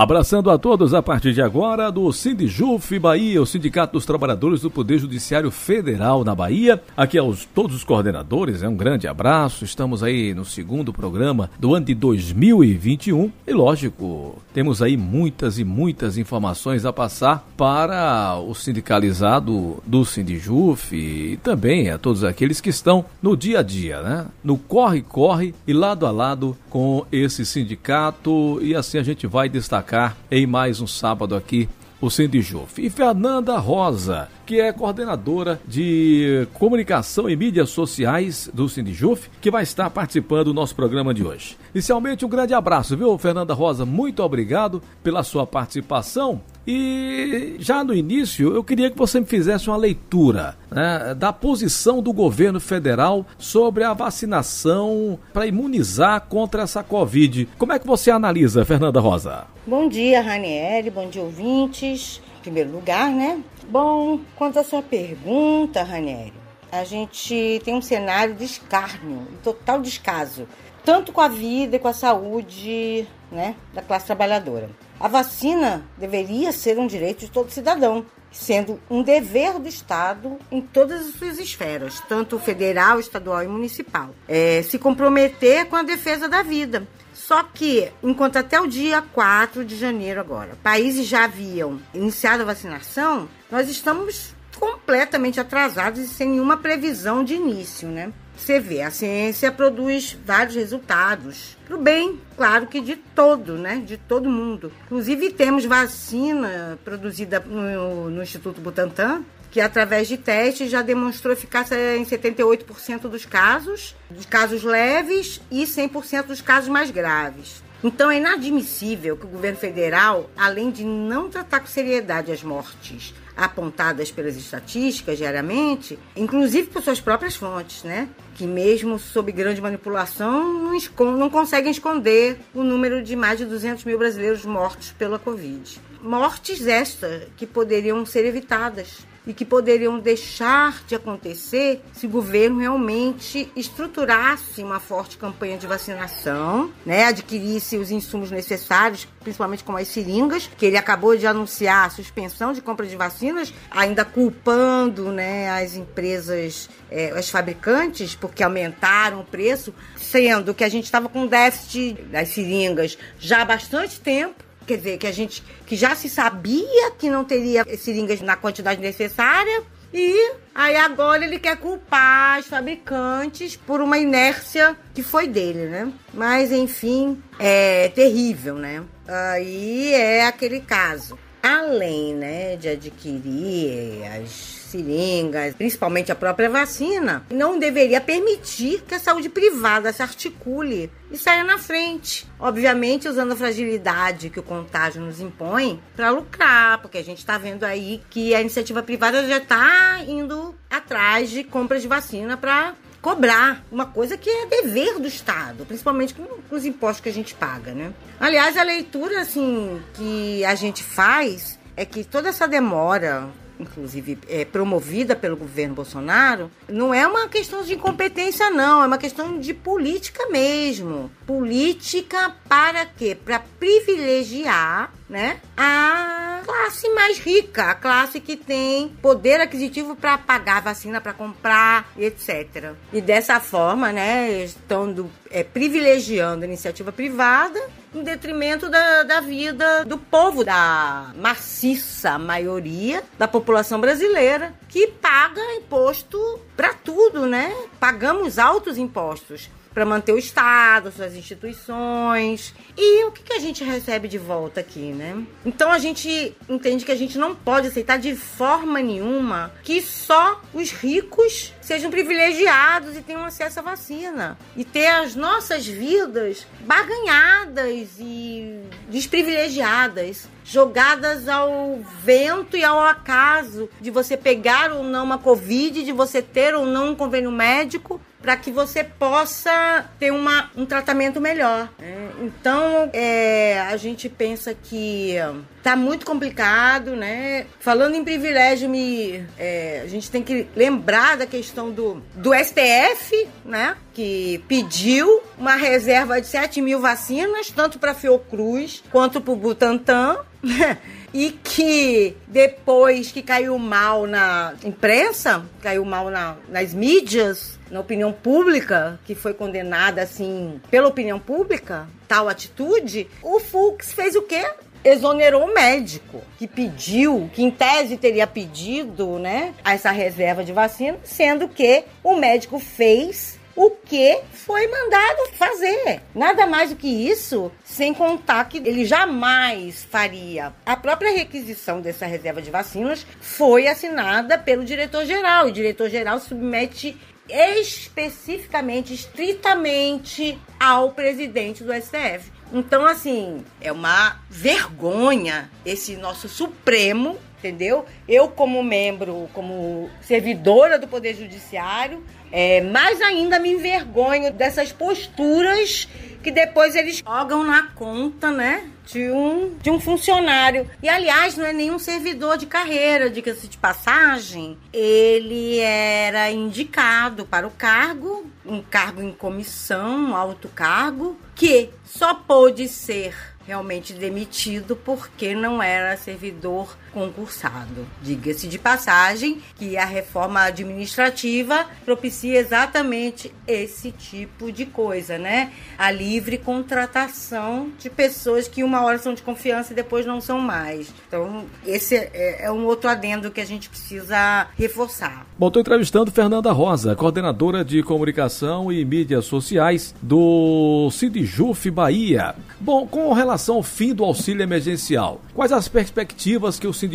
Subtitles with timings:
[0.00, 4.70] Abraçando a todos a partir de agora do Sindijuf Bahia, o Sindicato dos Trabalhadores do
[4.70, 6.80] Poder Judiciário Federal na Bahia.
[6.96, 9.64] Aqui aos todos os coordenadores, é um grande abraço.
[9.64, 15.64] Estamos aí no segundo programa do ano de 2021 e lógico, temos aí muitas e
[15.64, 22.70] muitas informações a passar para o sindicalizado do Sindijuf e também a todos aqueles que
[22.70, 24.26] estão no dia a dia, né?
[24.44, 29.48] No corre corre e lado a lado com esse sindicato e assim a gente vai
[29.48, 31.68] destacar em mais um sábado aqui
[32.00, 32.80] o Sindijuf.
[32.80, 39.62] E Fernanda Rosa, que é coordenadora de comunicação e mídias sociais do Sindijuf, que vai
[39.62, 41.56] estar participando do nosso programa de hoje.
[41.74, 43.84] Inicialmente, um grande abraço, viu, Fernanda Rosa?
[43.84, 46.40] Muito obrigado pela sua participação.
[46.70, 52.02] E já no início, eu queria que você me fizesse uma leitura né, da posição
[52.02, 57.48] do governo federal sobre a vacinação para imunizar contra essa Covid.
[57.56, 59.46] Como é que você analisa, Fernanda Rosa?
[59.66, 62.20] Bom dia, Ranieri, bom dia, ouvintes.
[62.40, 63.40] Em primeiro lugar, né?
[63.70, 66.34] Bom, quanto à sua pergunta, Ranieri,
[66.70, 70.46] a gente tem um cenário de escárnio, total descaso,
[70.84, 74.68] tanto com a vida e com a saúde né, da classe trabalhadora.
[75.00, 80.60] A vacina deveria ser um direito de todo cidadão, sendo um dever do Estado em
[80.60, 84.14] todas as suas esferas, tanto federal, estadual e municipal.
[84.26, 86.86] É, se comprometer com a defesa da vida.
[87.14, 92.46] Só que, enquanto até o dia 4 de janeiro agora, países já haviam iniciado a
[92.46, 98.12] vacinação, nós estamos completamente atrasados e sem nenhuma previsão de início, né?
[98.38, 101.56] Você vê, a ciência produz vários resultados.
[101.66, 103.82] Pro bem, claro que de todo, né?
[103.84, 104.72] De todo mundo.
[104.86, 111.96] Inclusive, temos vacina produzida no, no Instituto Butantan, que através de testes já demonstrou eficácia
[111.96, 117.62] em 78% dos casos, dos casos leves e 100% dos casos mais graves.
[117.82, 123.14] Então é inadmissível que o governo federal, além de não tratar com seriedade as mortes
[123.38, 128.08] apontadas pelas estatísticas diariamente, inclusive por suas próprias fontes, né?
[128.34, 133.84] Que mesmo sob grande manipulação não, não conseguem esconder o número de mais de 200
[133.84, 135.80] mil brasileiros mortos pela Covid.
[136.02, 142.60] Mortes estas que poderiam ser evitadas e que poderiam deixar de acontecer se o governo
[142.60, 149.86] realmente estruturasse uma forte campanha de vacinação, né, adquirisse os insumos necessários, principalmente como as
[149.86, 155.50] seringas, que ele acabou de anunciar a suspensão de compra de vacinas, ainda culpando né,
[155.50, 161.26] as empresas, é, as fabricantes, porque aumentaram o preço, sendo que a gente estava com
[161.26, 166.08] déficit das seringas já há bastante tempo quer dizer, que a gente que já se
[166.08, 169.62] sabia que não teria seringas na quantidade necessária
[169.92, 175.90] e aí agora ele quer culpar os fabricantes por uma inércia que foi dele, né?
[176.12, 178.84] Mas enfim, é terrível, né?
[179.06, 181.18] Aí é aquele caso.
[181.42, 188.98] Além, né, de adquirir as seringas, principalmente a própria vacina, não deveria permitir que a
[188.98, 192.26] saúde privada se articule e saia na frente.
[192.38, 197.38] Obviamente, usando a fragilidade que o contágio nos impõe para lucrar, porque a gente está
[197.38, 202.74] vendo aí que a iniciativa privada já está indo atrás de compras de vacina para
[203.00, 207.34] cobrar uma coisa que é dever do Estado, principalmente com, os impostos que a gente
[207.34, 207.92] paga, né?
[208.18, 214.44] Aliás, a leitura assim que a gente faz é que toda essa demora inclusive é,
[214.44, 219.52] promovida pelo governo Bolsonaro, não é uma questão de incompetência, não, é uma questão de
[219.54, 221.10] política mesmo.
[221.26, 223.14] Política para quê?
[223.14, 230.62] Para privilegiar né, a classe mais rica, a classe que tem poder aquisitivo para pagar
[230.62, 232.72] vacina, para comprar, etc.
[232.92, 237.60] E dessa forma, né, estão é, privilegiando a iniciativa privada
[237.94, 245.40] em detrimento da, da vida do povo, da maciça maioria da população brasileira, que paga
[245.54, 246.18] imposto
[246.56, 247.54] para tudo, né?
[247.80, 252.54] Pagamos altos impostos para manter o Estado, suas instituições.
[252.76, 255.22] E o que, que a gente recebe de volta aqui, né?
[255.44, 260.40] Então a gente entende que a gente não pode aceitar de forma nenhuma que só
[260.52, 264.38] os ricos sejam privilegiados e tenham acesso à vacina.
[264.56, 273.90] E ter as nossas vidas baganhadas e desprivilegiadas, jogadas ao vento e ao acaso de
[273.90, 278.36] você pegar ou não uma Covid, de você ter ou não um convênio médico para
[278.36, 281.68] que você possa ter uma, um tratamento melhor.
[281.78, 282.10] Né?
[282.20, 285.14] Então, é, a gente pensa que
[285.62, 287.46] tá muito complicado, né?
[287.60, 293.28] Falando em privilégio, me, é, a gente tem que lembrar da questão do, do STF,
[293.44, 293.76] né?
[293.92, 300.18] Que pediu uma reserva de 7 mil vacinas, tanto para Fiocruz quanto para o Butantan.
[301.12, 308.12] e que depois que caiu mal na imprensa, caiu mal na, nas mídias, na opinião
[308.12, 314.44] pública, que foi condenada assim pela opinião pública, tal atitude, o Fux fez o quê?
[314.84, 320.98] exonerou o médico que pediu, que em tese teria pedido, né, essa reserva de vacina,
[321.02, 326.00] sendo que o médico fez o que foi mandado fazer.
[326.14, 330.54] Nada mais do que isso, sem contar que ele jamais faria.
[330.64, 335.46] A própria requisição dessa reserva de vacinas foi assinada pelo diretor-geral.
[335.46, 336.96] O diretor-geral submete
[337.28, 342.30] especificamente, estritamente ao presidente do STF.
[342.52, 347.86] Então, assim, é uma vergonha esse nosso Supremo, entendeu?
[348.08, 355.88] Eu, como membro, como servidora do Poder Judiciário, é, mais ainda me envergonho dessas posturas
[356.22, 358.68] que depois eles jogam na conta, né?
[358.84, 360.68] De um, de um funcionário.
[360.82, 364.58] E, aliás, não é nenhum servidor de carreira, diga-se de passagem.
[364.72, 372.14] Ele era indicado para o cargo, um cargo em comissão, um alto cargo, que só
[372.14, 373.14] pôde ser
[373.46, 377.86] realmente demitido porque não era servidor concursado.
[378.02, 385.52] Diga-se de passagem que a reforma administrativa propicia exatamente esse tipo de coisa, né?
[385.78, 390.40] A livre contratação de pessoas que uma hora são de confiança e depois não são
[390.40, 390.92] mais.
[391.06, 395.26] Então, esse é, é um outro adendo que a gente precisa reforçar.
[395.38, 402.34] Bom, estou entrevistando Fernanda Rosa, coordenadora de comunicação e mídias sociais do Sidjuf Bahia.
[402.60, 406.87] Bom, com relação ao fim do auxílio emergencial, quais as perspectivas que o Sindjuf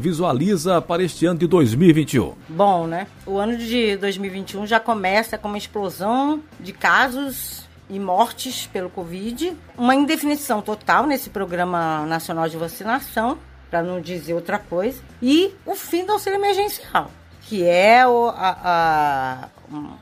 [0.00, 2.34] visualiza para este ano de 2021?
[2.48, 3.06] Bom, né?
[3.26, 9.54] O ano de 2021 já começa com uma explosão de casos e mortes pelo Covid,
[9.76, 13.36] uma indefinição total nesse Programa Nacional de Vacinação,
[13.70, 17.10] para não dizer outra coisa, e o fim do auxílio emergencial,
[17.42, 19.48] que é o, a, a,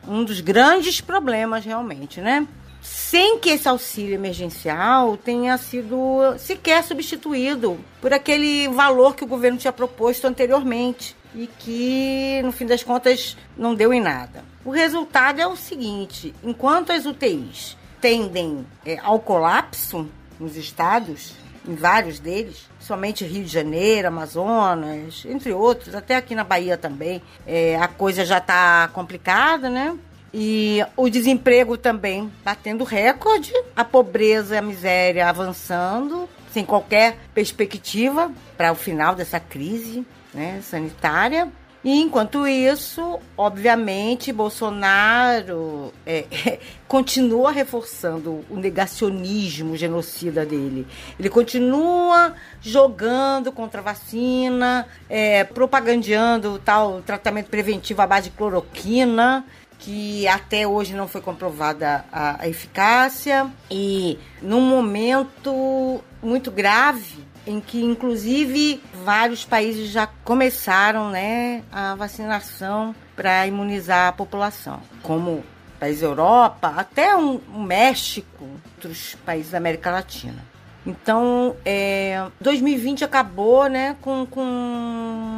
[0.09, 2.47] um dos grandes problemas realmente, né?
[2.81, 9.59] Sem que esse auxílio emergencial tenha sido sequer substituído por aquele valor que o governo
[9.59, 14.45] tinha proposto anteriormente e que, no fim das contas, não deu em nada.
[14.65, 21.35] O resultado é o seguinte: enquanto as UTIs tendem é, ao colapso nos estados,
[21.69, 27.23] em vários deles, somente Rio de Janeiro, Amazonas, entre outros, até aqui na Bahia também,
[27.47, 29.97] é, a coisa já está complicada, né?
[30.33, 38.31] E o desemprego também batendo recorde, a pobreza e a miséria avançando, sem qualquer perspectiva
[38.57, 41.49] para o final dessa crise né, sanitária.
[41.83, 50.87] E enquanto isso, obviamente, Bolsonaro é, é, continua reforçando o negacionismo genocida dele.
[51.19, 58.37] Ele continua jogando contra a vacina, é, propagandeando o tal tratamento preventivo à base de
[58.37, 59.45] cloroquina
[59.79, 67.61] que até hoje não foi comprovada a, a eficácia e num momento muito grave em
[67.61, 75.45] que inclusive vários países já começaram né, a vacinação para imunizar a população, como
[75.79, 80.45] países Europa, até o um, um México, outros países da América Latina.
[80.87, 84.45] Então, é, 2020 acabou né, com, com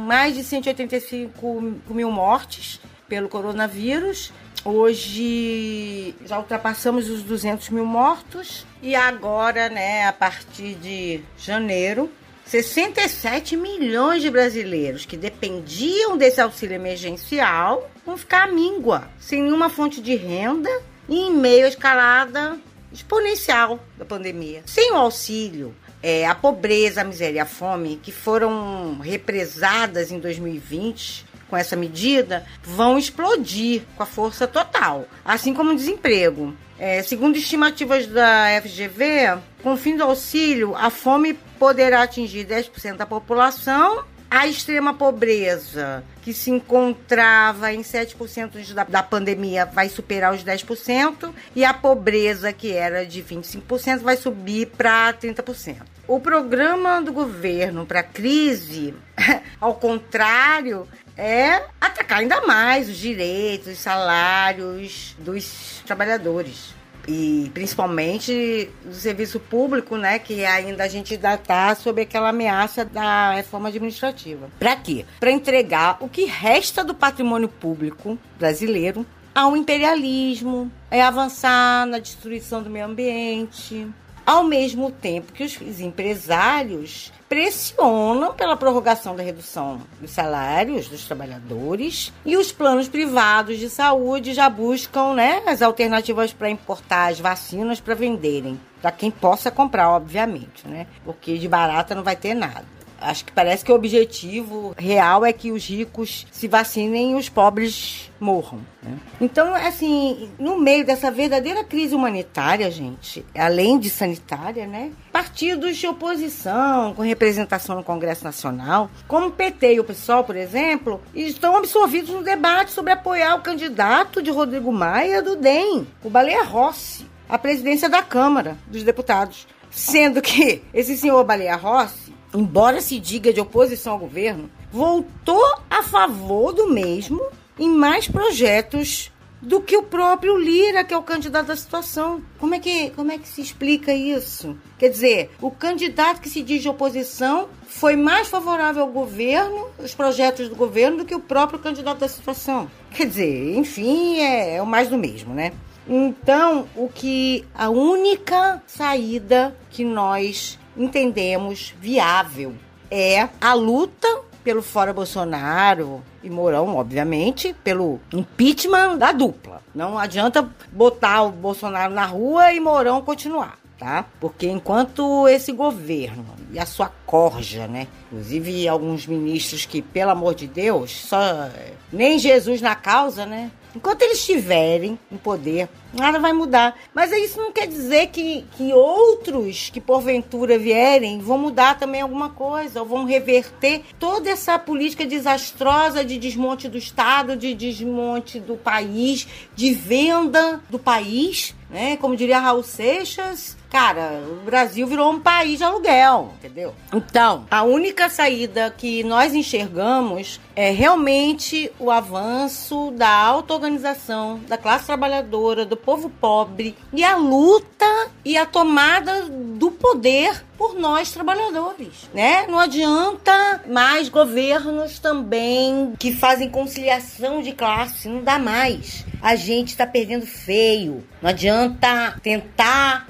[0.07, 2.79] mais de 185 mil mortes
[3.09, 4.31] pelo coronavírus.
[4.65, 12.09] Hoje já ultrapassamos os 200 mil mortos e agora, né, a partir de janeiro,
[12.45, 19.69] 67 milhões de brasileiros que dependiam desse auxílio emergencial vão ficar à míngua, sem nenhuma
[19.69, 20.69] fonte de renda
[21.09, 22.57] e em meio à escalada
[22.91, 24.61] exponencial da pandemia.
[24.65, 30.19] Sem o auxílio, é, a pobreza, a miséria e a fome, que foram represadas em
[30.19, 36.51] 2020, com essa medida vão explodir com a força total, assim como o desemprego.
[36.79, 42.95] É, segundo estimativas da FGV, com o fim do auxílio, a fome poderá atingir 10%
[42.95, 44.03] da população.
[44.31, 51.31] A extrema pobreza, que se encontrava em 7% da, da pandemia, vai superar os 10%,
[51.55, 55.83] e a pobreza, que era de 25%, vai subir para 30%.
[56.05, 58.93] O programa do governo para a crise,
[59.61, 60.85] ao contrário,
[61.17, 66.73] é atacar ainda mais os direitos, os salários dos trabalhadores.
[67.07, 72.85] E principalmente do serviço público, né, que ainda a gente ainda está sob aquela ameaça
[72.85, 74.49] da reforma administrativa.
[74.57, 75.05] Para quê?
[75.19, 79.05] Para entregar o que resta do patrimônio público brasileiro
[79.35, 83.87] ao imperialismo, é avançar na destruição do meio ambiente,
[84.25, 92.13] ao mesmo tempo que os empresários pressionam pela prorrogação da redução dos salários dos trabalhadores
[92.23, 97.79] e os planos privados de saúde já buscam né, as alternativas para importar as vacinas
[97.79, 100.85] para venderem, para quem possa comprar, obviamente, né?
[101.03, 102.65] Porque de barata não vai ter nada.
[103.03, 107.27] Acho que parece que o objetivo real é que os ricos se vacinem e os
[107.27, 108.59] pobres morram.
[108.81, 108.97] Né?
[109.19, 114.91] Então, assim, no meio dessa verdadeira crise humanitária, gente, além de sanitária, né?
[115.11, 120.37] Partidos de oposição, com representação no Congresso Nacional, como o PT e o PSOL, por
[120.37, 126.09] exemplo, estão absorvidos no debate sobre apoiar o candidato de Rodrigo Maia do DEM, o
[126.09, 129.45] Baleia Rossi, à presidência da Câmara dos Deputados.
[129.69, 135.83] Sendo que esse senhor Baleia Rossi embora se diga de oposição ao governo, voltou a
[135.83, 137.21] favor do mesmo
[137.57, 139.11] em mais projetos
[139.43, 142.21] do que o próprio Lira, que é o candidato da situação.
[142.39, 144.57] Como é que, como é que se explica isso?
[144.79, 149.93] Quer dizer, o candidato que se diz de oposição foi mais favorável ao governo, os
[149.93, 152.71] projetos do governo, do que o próprio candidato da situação.
[152.91, 155.51] Quer dizer, enfim, é, é o mais do mesmo, né?
[155.87, 162.53] Então, o que a única saída que nós entendemos viável
[162.89, 164.07] é a luta
[164.43, 169.61] pelo fora Bolsonaro e Mourão, obviamente, pelo impeachment da dupla.
[169.73, 173.57] Não adianta botar o Bolsonaro na rua e Mourão continuar.
[173.83, 174.05] Tá?
[174.17, 177.85] Porque enquanto esse governo e a sua corja, né?
[178.05, 181.49] Inclusive alguns ministros que, pelo amor de Deus, só
[181.91, 183.51] nem Jesus na causa, né?
[183.75, 186.77] Enquanto eles estiverem em poder, nada vai mudar.
[186.93, 192.29] Mas isso não quer dizer que, que outros que porventura vierem vão mudar também alguma
[192.29, 198.55] coisa, ou vão reverter toda essa política desastrosa de desmonte do Estado, de desmonte do
[198.55, 201.97] país, de venda do país, né?
[201.97, 206.75] Como diria Raul Seixas, cara, o Brasil virou um país de aluguel, entendeu?
[206.93, 214.85] Então, a única saída que nós enxergamos é realmente o avanço da auto-organização da classe
[214.85, 222.09] trabalhadora, do povo pobre e a luta e a tomada do poder por nós trabalhadores,
[222.13, 222.45] né?
[222.47, 229.03] Não adianta mais governos também que fazem conciliação de classe, não dá mais.
[229.21, 231.03] A gente está perdendo feio.
[231.21, 233.07] Não adianta tentar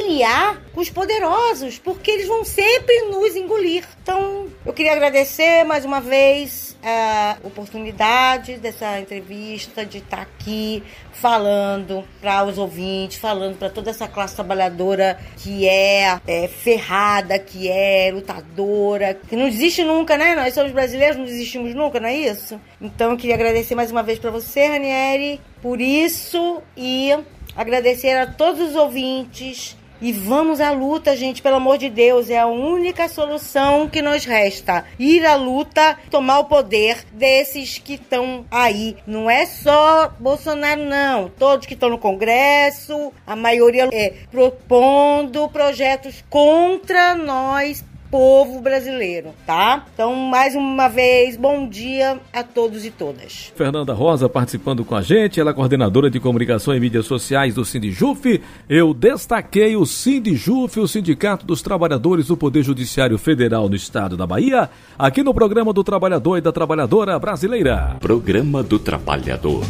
[0.00, 3.84] conciliar com os poderosos, porque eles vão sempre nos engolir.
[4.02, 12.02] Então, eu queria agradecer mais uma vez a oportunidade dessa entrevista, de estar aqui falando
[12.20, 18.10] para os ouvintes, falando para toda essa classe trabalhadora que é, é, ferrada, que é
[18.12, 20.34] lutadora, que não desiste nunca, né?
[20.34, 22.58] Nós somos brasileiros, não desistimos nunca, não é isso?
[22.80, 27.10] Então eu queria agradecer mais uma vez para você, Ranieri, por isso e
[27.54, 32.30] agradecer a todos os ouvintes e vamos à luta, gente, pelo amor de Deus.
[32.30, 34.84] É a única solução que nos resta.
[34.98, 38.96] Ir à luta, tomar o poder desses que estão aí.
[39.06, 41.28] Não é só Bolsonaro, não.
[41.28, 49.84] Todos que estão no Congresso, a maioria é propondo projetos contra nós povo brasileiro, tá?
[49.94, 53.52] Então, mais uma vez, bom dia a todos e todas.
[53.54, 57.64] Fernanda Rosa participando com a gente, ela é coordenadora de comunicação e mídias sociais do
[57.64, 58.40] Sindijuf.
[58.68, 64.26] Eu destaquei o Sindijuf, o Sindicato dos Trabalhadores do Poder Judiciário Federal no Estado da
[64.26, 67.96] Bahia, aqui no programa do Trabalhador e da Trabalhadora Brasileira.
[68.00, 69.62] Programa do Trabalhador.